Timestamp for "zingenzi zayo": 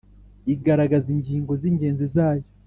1.61-2.45